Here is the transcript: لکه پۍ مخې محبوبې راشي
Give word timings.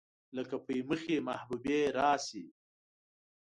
لکه 0.35 0.55
پۍ 0.65 0.79
مخې 0.89 1.17
محبوبې 1.27 1.79
راشي 1.97 2.45